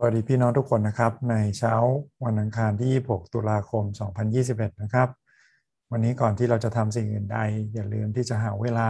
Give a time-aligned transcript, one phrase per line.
[0.00, 1.74] สวัสดีพี่น้องทุกคนนะครับ ในเช้า
[2.24, 3.84] วันอังคารที่ 26 ตุลาคม
[4.32, 5.08] 2021 นะครับ
[5.90, 7.38] วันนี้ก่อนที่เราจะทำสิ่งอื่นใด
[7.74, 8.88] อย่าลืมที่จะหาเวลา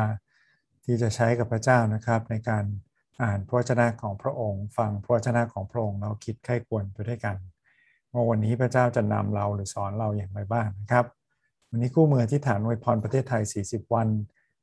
[0.85, 2.65] ที่จะใช้กับพระเจ้านะครับ ในการ
[3.23, 7.37] อ่านพระวจนะของพระองค์ ฟังพระวจนะของพระองค์เราคิดไข้ควรไปด้วยกัน
[8.13, 11.07] ว่าวันนี้พระเจ้าจะนำเราหรือสอนเราอย่างไรบ้างนะครับ
[11.71, 14.09] วันนี้กู้มือที่ฐานวยพรประเทศไทย 40 วัน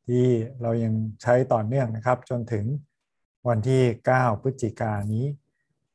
[0.08, 0.26] ที่
[0.62, 2.66] เรายังใช้ต่อเนื่องนะครับ จนถึง
[3.48, 3.82] วันที่
[4.14, 5.28] 9 พฤศจิกายนนี้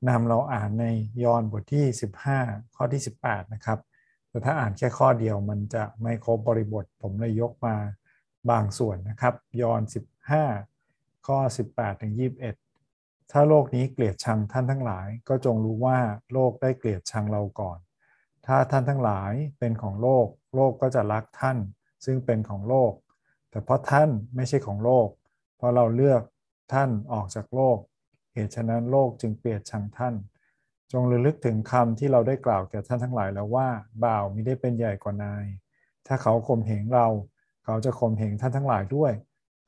[0.09, 0.87] นำเราอ่านใน
[1.25, 1.84] ยอห์นบทที่
[2.30, 3.79] 15 ข้อที่ 18 นะครับ
[4.29, 7.77] แต่ถ้าอ่านแค่ข้อเดียวมันจะไม่ครบบริบท ผมเลยยกมา
[8.51, 9.83] บางส่วนนะครับ ยอห์น
[10.56, 11.39] 15 ข้อ
[11.73, 12.15] 18 ถึง
[12.69, 15.98] 21 ถ้าโลกนี้เกลียดชังท่านทั้งหลาย ก็จงรู้ว่า
[16.33, 17.78] โลกได้เกลียดชังเราก่อน
[18.47, 21.59] ถ้าท่านทั้งหลายเป็นของโลก โลกก็จะรักท่าน
[22.05, 22.92] ซึ่งเป็นของโลก
[23.51, 25.09] แต่เพราะท่านไม่ใช่ของโลก
[25.56, 26.23] เพราะเราเลือก
[26.73, 27.78] ท่านออกจากโลก
[28.33, 30.15] เหตุฉะนั้นโลกจึงเปลียดชังท่าน
[30.93, 33.69] จงระลึกถึงคำที่เราได้กล่าวแก่ท่านทั้งหลายแล้วว่า
[34.05, 35.45] บ่าวมิได้เป็นใหญ่กว่านาย
[36.06, 37.08] ถ้าเขาข่มเหงเรา
[37.64, 39.12] เขาจะข่มเหงท่านทั้งหลายด้วย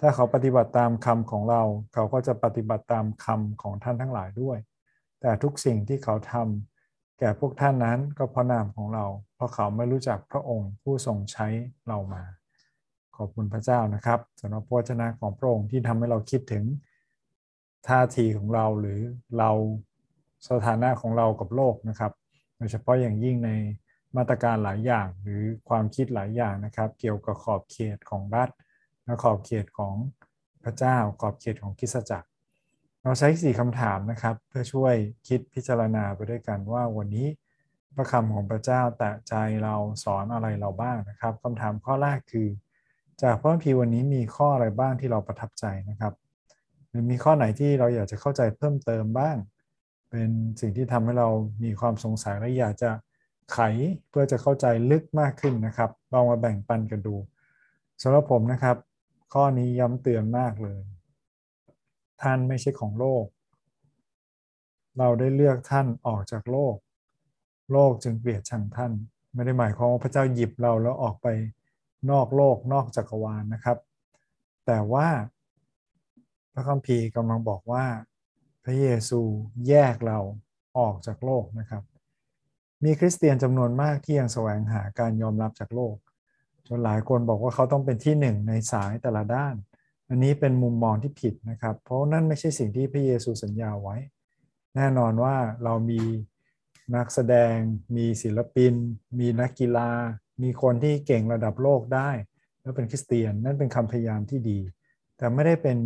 [0.01, 1.63] ถ้าเขาปฏิบัติตามคำของเรา
[1.95, 4.59] เขาก็จะปฏิบัติตามคำของท่านทั้งหลายด้วย
[5.21, 11.47] แต่ทุกสิ่งที่เขาทำแก่พวกท่านนั้นก็เพราะนามของเรา เพราะเขาไม่รู้จักพระองค์ผู้ทรงใช้
[11.89, 12.23] เรามา
[13.17, 16.65] ขอบคุณพระเจ้านะครับสำหรับพระวจนะของพระองค์ที่ทำให้เราคิดถึง
[17.89, 19.01] ท่าทีของเราหรือ
[19.39, 19.51] เรา
[20.49, 22.13] สถานะของเรากับโลกนะครับ
[22.57, 23.51] โดยเฉพาะอย่างยิ่งใน
[24.17, 28.49] มาตรการหลายอย่างหรือความคิดหลายอย่างนะครับ เกี่ยวกับขอบเขตของรัฐ
[29.05, 29.95] และขอบเขตของ
[30.65, 32.29] พระเจ้า ขอบเขตของคิสจักร
[33.03, 34.95] เราใช้สี่คำถามนะครับ เพื่อช่วย
[35.29, 37.27] คิดพิจารณาไปด้วยกันว่าวันนี้
[37.97, 39.75] พระคำของพระเจ้าแตะใจเรา
[40.05, 42.49] สอนอะไรเราบ้างนะครับคำถามข้อแรกคือ
[43.23, 46.13] จากพระคัมภีร์วันนี้มีข้ออะไรบ้างที่เราประทับใจนะครับ
[46.93, 49.37] หรือมีข้อไหนที่เราอยากจะเข้าใจเพิ่มเติมบ้าง
[50.11, 51.29] เป็นสิ่งที่ทำให้เรา
[51.65, 52.91] มีความสงสัยและอยากจะ
[53.53, 53.59] ไข
[54.11, 57.17] เพื่อจะเข้าใจลึกมากขึ้นนะครับลองมาแบ่งปันกันดู
[58.03, 58.77] สำหรับผมนะครับ
[59.33, 60.81] ข้อนี้ย้ำเตือนมากเลย
[62.23, 63.25] ท่านไม่ใช่ของโลก
[64.99, 66.77] เราได้เลือกท่านออกจากโลก
[67.73, 68.93] โลกจึงเปลียดชังท่าน
[69.35, 71.27] ไม่ได้หมายความว่าพระเจ้าหยิบเราแล้วออกไป
[72.11, 73.79] นอกโลกนอกจักรวาลนะครับ
[74.67, 75.09] แต่ว่า
[76.53, 77.85] พระคัมภีร์กำลังบอกว่า
[78.65, 79.21] พระเยซู
[79.69, 80.19] แยกเรา
[80.79, 81.83] ออกจากโลกนะครับ
[82.85, 85.97] มีคริสเตียนจำนวนมากที่ยังแสวงหาการยอมรับจากโลก
[86.69, 89.55] จนหลายคนบอกว่าเขาต้องเป็นที่หนึ่งในสายแต่ละด้าน
[90.09, 93.97] อันนี้เป็นมุมมองที่ผิดนะครับ เพราะนั่นไม่ใช่สิ่งที่พระเยซูสัญญาไว้
[94.77, 96.01] แน่นอนว่าเรามี
[96.95, 97.57] นักแสดง
[97.97, 98.75] มีศิลปิน
[99.19, 99.91] มีนักกีฬา
[100.43, 102.11] มีคนที่เก่งระดับโลกได้
[102.61, 104.59] แล้วเป็นคริสเตียนนั่นเป็นคำพยายามที่ดี
[105.17, 105.79] แต่ไม่ได้เป็น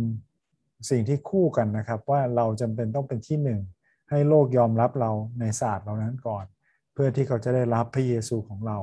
[0.89, 3.61] สิ่งที่คู่กันนะครับ ว่าเราจำเป็นต้องเป็นที่หนึ่ง
[4.09, 6.45] ให้โลกยอมรับเราในศาสตร์เหล่านั้นก่อน
[6.93, 8.77] เพื่อที่เขาจะได้รับพระเยซูของเรา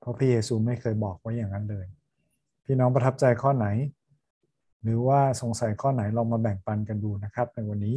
[0.00, 1.86] เพราะพระเยซูไม่เคยบอกไว้อย่างนั้นเลย
[2.64, 3.66] พี่น้องประทับใจข้อไหน
[4.82, 7.96] หรือว่าสงสัยข้อไหนลองมาแบ่งปันกันดูนะครับ ในวันนี้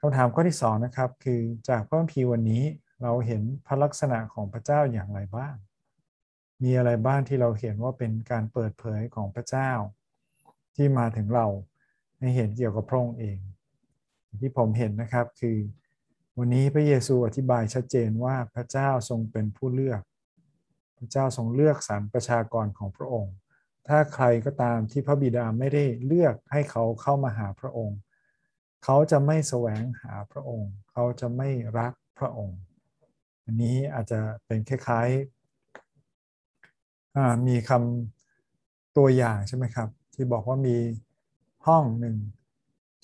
[0.00, 2.62] คำถามข้อที่2นะครับคือจากพระคัมภีร์วันนี้
[3.02, 5.54] เราเห็นพระลักษณะของพระเจ้าอย่างไรบ้าง
[6.62, 9.70] มีอะไรบ้างที่เราเห็นว่าเป็นการเปิดเผยของพระเจ้า
[10.76, 11.46] ที่มาถึงเรา
[12.18, 13.38] ให้เห็นเกี่ยวกับพระองค์เอง
[14.40, 15.58] ที่ผมเห็นนะครับคือ
[16.38, 20.02] วันนี้พระเยซูอธิบายชัดเจนว่าพระเจ้าทรงเป็นผู้เลือก
[20.98, 23.34] พระเจ้าทรงเลือกสรรประชากรของพระองค์
[23.88, 27.98] ถ้าใครก็ตามที่พระบิดาไม่ได้เลือกให้เขาเข้ามาหาพระองค์
[28.84, 31.48] เขาจะไม่แสวงหาพระองค์ เขาจะไม่
[31.78, 32.58] รักพระองค์
[33.44, 40.76] อันนี้อาจจะเป็นคล้ายๆมีคำตัวอย่างใช่ไหมครับ ที่บอกว่ามี
[41.66, 42.16] ห้องหนึ่ง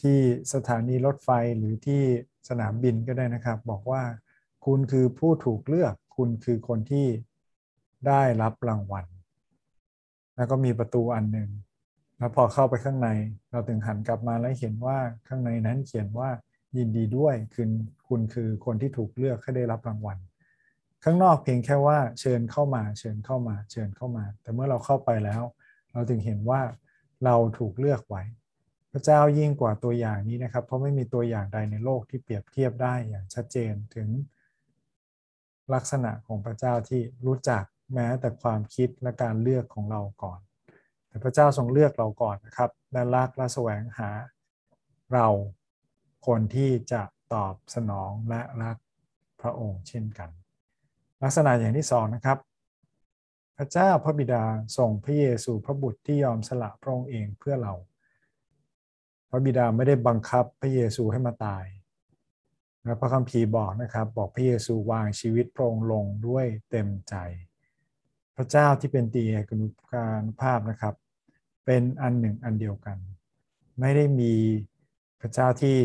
[0.03, 0.19] ที่
[0.54, 2.03] สถานีรถไฟหรือที่
[2.48, 4.03] สนามบินก็ได้นะครับ บอกว่า
[4.65, 7.06] คุณคือผู้ถูกเลือก คุณคือคนที่
[8.06, 9.06] ได้รับรางวัล
[10.37, 11.50] แล้วก็มีประตูอันหนึ่ง
[12.19, 13.09] แล้วพอเข้าไปข้างใน
[13.50, 14.98] เราถึงหันกลับมาแล้วเห็นว่า
[15.28, 16.28] ข้างในนั้นเขียนว่า
[16.76, 17.66] ยินดีด้วยคือ
[18.09, 20.18] คุณคือคนที่ถูกเลือกให้ได้รับรางวัล
[21.04, 25.42] ข้างนอกเพียงแค่ว่าเชิญเข้ามา เชิญเข้ามา เชิญเข้ามา แต่เมื่อเราเข้าไปแล้ว
[25.92, 26.60] เราถึงเห็นว่า
[27.24, 28.22] เราถูกเลือกไว้
[28.97, 34.09] พระเจ้ายิ่งกว่าตัวอย่างนี้นะครับ เพราะไม่มีตัวอย่างใดในโลกที่เปรียบเทียบได้อย่างชัดเจนถึง
[35.75, 37.65] ลักษณะของพระเจ้าที่รู้จัก
[37.95, 40.41] แม้แต่ความคิดและการเลือกของเราก่อน
[41.09, 44.11] แต่พระเจ้าทรงเลือกเราก่อนนะครับและรักและแสวงหา
[45.13, 45.29] เรา
[46.27, 47.03] คนที่จะ
[47.35, 48.77] ตอบสนองและรัก
[49.41, 50.31] พระองค์เช่นกัน
[51.23, 52.39] ลักษณะอย่างที่สองนะครับ
[53.57, 54.45] พระเจ้าพระบิดา
[54.77, 57.75] ส่งพระเยซูพระบุตรที่ยอมสละพระองค์เองเพื่อเรา
[59.34, 61.65] ระบิดาไม่ได้บังคับพระเยซูให้มาตาย
[62.84, 67.15] และพระคัมภีร์บอกนะครับบอกพระเยซูวางชีวิตพระองค์ลงด้วยเต็มใจ
[68.36, 70.95] พระเจ้าที่เป็นตีเอกนุการภาพนะครับ
[71.65, 72.98] เป็นอันหนึ่งอันเดียวกัน
[73.81, 74.34] ไม่ได้มี
[75.21, 75.77] พระเจ้าที่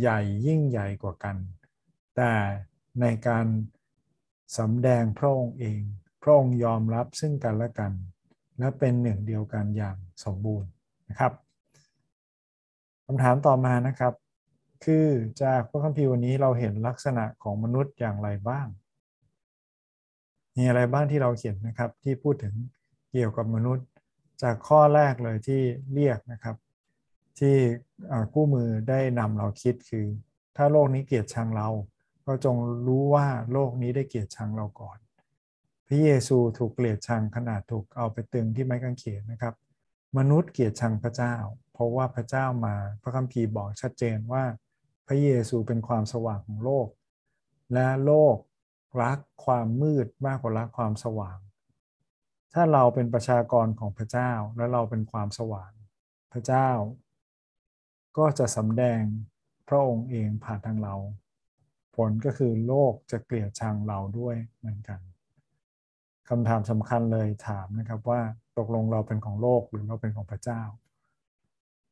[0.00, 1.36] ใหญ่ยิ่งใหญ่กว่ากัน
[2.16, 2.32] แต่
[3.00, 3.46] ในการ
[4.58, 5.80] สำแดงพระองค์เอง
[6.22, 7.92] พระองค์ยอมรับซึ่งกันและกัน
[8.58, 10.70] และเป็นหนึ่งเดียวกันอย่างสมบูรณ์
[11.08, 11.32] นะครับ
[13.12, 14.14] คำถามต่อมานะครับ
[14.84, 15.06] คือ
[15.42, 18.66] จากพระคัมภีร์วันนี้เราเห็นลักษณะของมนุษย์อย่างไรบ้าง
[20.56, 22.54] มีอะไรบ้างที่เราเขียนนะครับที่พูดถึง
[23.12, 23.86] เกี่ยวกับมนุษย์
[24.42, 25.62] จากข้อแรกเลยที่
[25.92, 26.56] เรียกนะครับ
[27.38, 27.56] ที่
[28.34, 30.06] กู้มือได้นำเราคิดคือ
[30.56, 31.68] ถ้าโลกนี้เกลียดชังเรา
[32.26, 34.98] ก็จงรู้ว่าโลกนี้ได้เกลียดชังเราก่อน
[35.86, 39.54] พระเยซูถูกเกลียดชังขนาดถูกเอาไปตึงที่ไม้กางเขนนะครับ
[40.18, 41.34] มนุษย์เกลียดชังพระเจ้า
[41.72, 44.44] เพราะว่าพระเจ้ามาพระคัมภีร์บอกชัดเจนว่า
[45.06, 46.88] พระเยซูเป็นความสว่างของโลก
[47.74, 48.36] และโลก
[49.02, 51.38] รักความมืดมากกว่ารักความสว่าง
[52.52, 55.72] ถ้าเราเป็นประชากรของพระเจ้าและเราเป็นความสว่าง
[56.32, 56.68] พระเจ้า
[58.18, 59.02] ก็จะสำแดง
[59.68, 60.94] พระองค์เองผ่านทางเรา
[61.96, 65.00] ผลก็คือโลกจะเกลียดชังเราด้วยเหมือนกัน
[66.30, 68.20] คำถามสำคัญเลยถามนะครับว่า
[68.58, 70.62] ตกลงเราเป็นของโลกหรือเราเป็นของพระเจ้า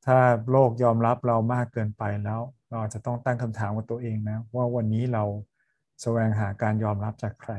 [0.06, 0.19] ถ้า
[0.52, 5.25] โลกยอมรับเรามากเกินไปแล้ว เราอาจจะต้องตั้งคำถามกับตัวเองนะว่าวันนี้เรา
[6.02, 7.52] แสวงหาการยอมรับจากใคร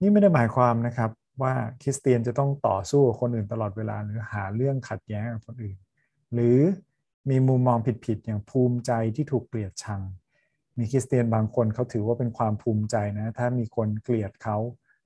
[0.00, 1.10] นี่ไม่ได้หมายความนะครับ
[1.42, 5.76] ว่าคริสเตียนจะต้องต่อสู้กับคนอื่นตลอดเวลาหรือหาเรื่องขัดแย้งกับคนอื่น
[6.32, 6.58] หรือ
[7.30, 10.00] มีมุมมองผิดๆอย่างภูมิใจที่ถูกเกลียดชัง
[10.78, 14.58] มีคริสเตียนบางคนเขาถือว่าเป็นความภูมิใจนะ ถ้ามีคนเกลียดเขา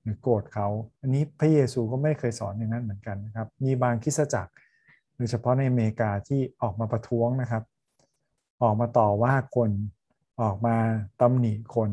[0.09, 0.69] รือโกรธเขา
[1.03, 4.53] อันนี้พระเยซูก็ไม่เคยสอนอย่างนั้นเหมือนกันนะครับ มีบางคริสตจักร
[5.17, 7.63] โดยเฉพาะในอเมริกาที่ออกมาประท้วงนะครับ
[8.63, 9.71] ออกมาต่อว่าคน
[10.43, 10.77] ออกมา
[11.21, 11.91] ตำหนิคน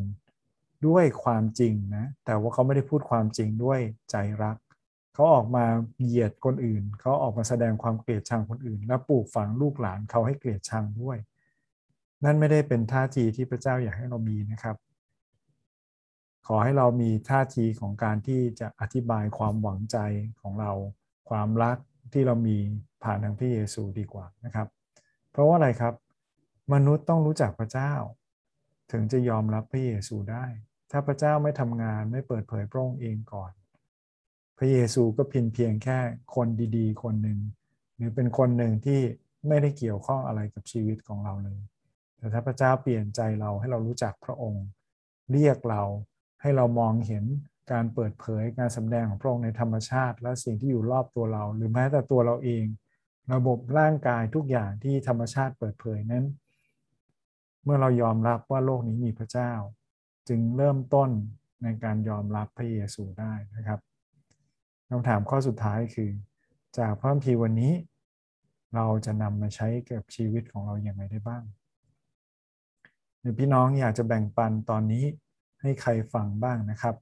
[0.87, 3.79] ด้วยความจริงนะแต่ว่าเขาไม่ได้พูดความจริงด้วย
[4.11, 4.57] ใจรัก
[5.13, 5.65] เขาออกมา
[6.03, 11.17] เหยียดคนอื่น เขาออกมาแสดงความเกลียดชังคนอื่น และปลูกฝังลูกหลานเขาให้เกลียดชังด้วย
[12.23, 14.75] นั่นไม่ได้เป็นท่าทีที่พระเจ้าอยากให้เรามีนะครับ
[16.47, 19.97] ขอให้เรามีท่าทีของการที่จะอธิบายความหวังใจ
[20.41, 20.71] ของเรา
[21.29, 21.77] ความรัก
[22.13, 22.57] ที่เรามี
[23.03, 24.67] ผ่านทางพระเยซูดีกว่านะครับ
[25.31, 25.93] เพราะว่าอะไรครับ
[26.73, 27.93] มนุษย์ต้องรู้จักพระเจ้า
[28.91, 30.45] ถึงจะยอมรับพระเยซูได้
[30.91, 33.51] ถ้าพระเจ้าไม่ทำงานไม่เปิดเผยพระองค์เองก่อน
[34.57, 35.99] พระเยซูก็เพียงเพียงแค่
[36.35, 37.39] คนดีๆ คนหนึ่ง
[37.95, 39.01] หรือเป็นคนหนึ่งที่
[39.47, 41.59] ไม่ได้เกี่ยวข้องอะไรกับชีวิตของเราเลย
[42.17, 44.65] แต่ถ้าพระเจ้าเปลี่ยนใจเราให้เรารู้จักพระองค์
[45.31, 45.83] เรียกเรา
[46.45, 47.25] ให้เรามองเห็น
[47.71, 52.65] การเปิดเผยการสำแดงของพระองค์ในธรรมชาติ และสิ่งที่อยู่รอบตัวเรา หรือแม้แต่ตัวเราเอง
[53.33, 56.25] ระบบร่างกายทุกอย่างที่ธรรมชาติเปิดเผยนั้น
[57.63, 59.51] เมื่อเรายอมรับว่าโลกนี้มีพระเจ้า
[60.29, 61.09] จึงเริ่มต้น
[61.63, 63.79] ในการยอมรับพระเยซูได้นะครับ
[64.89, 66.11] คำถามข้อสุดท้ายคือ
[66.77, 67.73] จากพระคัมภีร์วันนี้
[68.75, 71.43] เราจะนำมาใช้กับชีวิตของเราอย่างไรได้บ้าง
[73.25, 75.05] รือพี่น้องอยากจะแบ่งปันตอนนี้
[75.65, 76.95] ให้ใครฟังบ้างนะครับ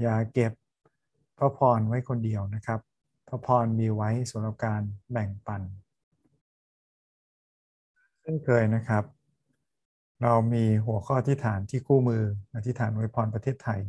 [0.00, 0.52] อย่าเก็บ
[1.38, 2.80] พระพรไว้คนเดียวนะครับ
[3.28, 5.62] พระพรมีไว้สำหรับการแบ่งปัน
[8.22, 9.04] เช่นเคยนะครับ
[10.22, 12.22] เรามีหัวข้อที่ฐานที่คู่มือ
[12.54, 13.80] อธิษฐานไว้พรประเทศไทย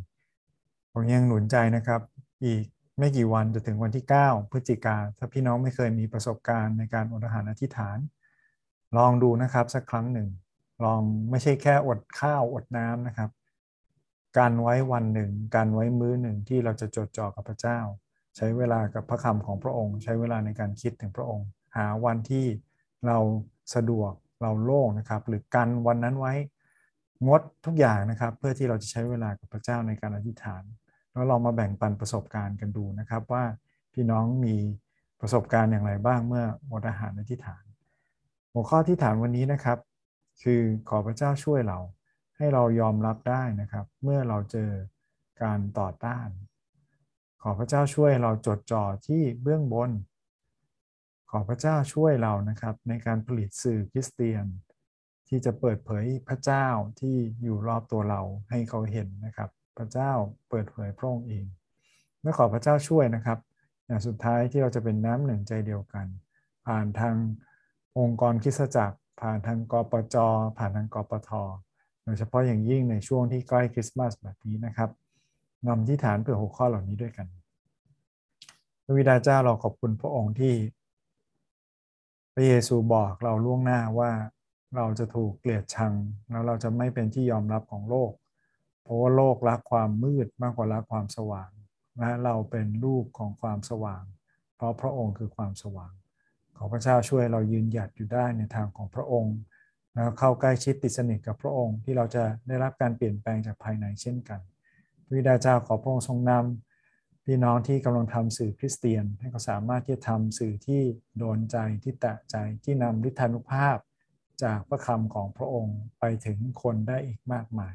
[0.92, 2.00] ผมยังหนุนใจนะครับ
[2.44, 2.64] อีก
[2.98, 7.98] ไม่กี่วันจะถึงวันที่ 9 พฤศจิกาถ้าพี่น้องไม่เคยมีประสบการณ์ในการอดอาหารอธิษฐาน
[8.96, 10.28] ลองดูนะครับสักครั้งหนึ่ง
[10.84, 11.00] ลอง
[11.30, 13.30] ไม่ใช่แค่อดข้าวอดน้ำนะครับ
[14.38, 17.78] การไว้วันหนึ่ง การไว้มื้อหนึ่งที่เราจะจดจ่อกับพระเจ้า
[18.36, 21.46] ใช้เวลากับพระคำของพระองค์ ใช้เวลาในการคิดถึงพระองค์
[21.76, 22.46] หาวันที่
[23.06, 23.18] เรา
[23.74, 26.34] สะดวกเราโล่งนะครับ หรือกันวันนั้นไว้
[27.26, 30.62] งดทุกอย่างนะครับ เพื่อที่เราจะใช้เวลากับพระเจ้าในการอธิษฐาน
[31.12, 33.44] แล้วเรามาแบ่งปันประสบการณ์กันดูนะครับว่า
[33.92, 34.56] พี่น้องมี
[35.20, 37.64] ประสบการณ์อย่างไรบ้างเมื่ออดอาหารอธิษฐาน
[38.52, 39.78] หัวข้อที่ฐานวันนี้นะครับ
[40.42, 41.78] คือขอพระเจ้าช่วยเรา
[42.40, 44.70] ให้เรายอมรับได้นะครับ เมื่อเราเจอ
[45.42, 46.28] การต่อต้าน
[47.42, 49.90] ขอพระเจ้าช่วยเราจดจ่อที่เบื้องบน
[51.30, 54.44] ขอพระเจ้าช่วยเรานะครับ ในการผลิตสื่อคริสเตียน
[55.28, 56.66] ที่จะเปิดเผยพระเจ้า
[57.00, 60.12] ที่อยู่รอบตัวเราให้เขาเห็นนะครับ พระเจ้า
[60.48, 61.46] เปิดเผยพระองค์เอง
[62.22, 63.38] และขอพระเจ้าช่วยนะครับ
[63.86, 66.06] อย่างสุดท้ายที่เราจะเป็นน้ำหนึ่งใจเดียวกัน
[66.66, 67.16] ผ่านทาง
[67.98, 70.16] องค์กรคิสจักร ผ่านทางกปจ
[70.58, 71.30] ผ่านทางกปท
[72.04, 74.90] โดยเฉพาะอย่างยิ่งในช่วงที่ใกล้คริสต์มาสแบบนี้นะครับ
[75.68, 77.26] นำที่ฐานเพื่อหัวข้อเหล่านี้ด้วยกัน
[78.84, 80.54] พระวิดาเจ้าเราขอบคุณพระองค์ที่
[82.34, 84.10] พระเยซูบอกเราล่วงหน้าว่า
[84.76, 85.92] เราจะถูกเกลียดชัง
[86.30, 88.12] แล้วเราจะไม่เป็นที่ยอมรับของโลก
[88.82, 91.50] เพราะว่าโลกรักความมืดมากกว่ารักความสว่าง
[91.98, 94.04] และเราเป็นลูกของความสว่าง
[94.56, 95.92] เพราะพระองค์คือความสว่าง
[96.56, 99.36] ขอพระเจ้าช่วยเรายืนหยัดอยู่ได้ในทางของพระองค์
[99.94, 104.40] แล้วเข้าใกล้ชิดติดสนิทกับพระองค์ที่เราจะได้รับการเปลี่ยนแปลงจากภายในเช่นกัน
[105.12, 110.82] วิดาเจ้าขอพระองค์ทรงนำพี่น้องที่กำลังทำสื่อคริสเตียน ให้เขาสามารถที่จะทำสื่อที่
[111.18, 113.76] โดนใจที่แตะใจที่นำฤทธานุภาพ
[114.42, 117.74] จากพระคำของพระองค์ไปถึงคนได้อีกมากมาย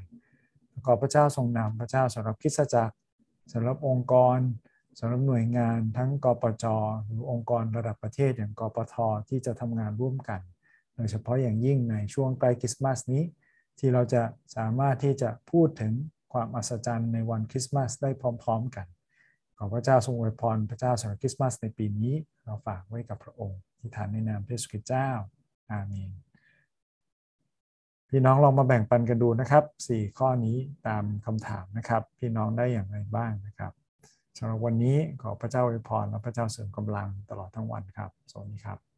[0.85, 2.95] ขอพระเจ้าทรงนำพระเจ้าสำหรับคิสจักร
[3.53, 4.39] สำหรับองค์กร
[4.99, 6.65] สำหรับหน่วยงานทั้งกปจ
[7.05, 8.95] หรือองค์กรระดับประเทศอย่างกปท
[9.29, 10.41] ที่จะทำงานร่วมกัน
[10.95, 13.23] โดยเฉพาะอย่างยิ่งในช่วงใกล้คริสต์มาสนี้
[13.79, 14.23] ที่เราจะ
[14.55, 15.93] สามารถที่จะพูดถึง
[16.33, 18.09] ความอัศจรรย์ในวันคริสต์มาสได้
[18.43, 18.87] พร้อม ๆ กัน
[19.57, 25.09] ขอพระเจ้าทรงอวยพรพระเจ้าสำหรับคริสต์มาสในปีนี้ เราฝากไว้กับพระองค์ที่ฐานในนามพระเยซูคริสต์เจ้า
[25.71, 26.11] อาเมน
[28.09, 33.71] พี่น้องลองมาแบ่งปันกันดูนะครับ 4 ข้อนี้ตามคำถามนะครับ พี่น้องได้อย่างไรบ้างนะครับ
[34.37, 38.94] สำหรับวันนี้ขอพระเจ้าอวยพรและพระเจ้าเสริมกำลังตลอดทั้งวันครับ สวัสดีครับ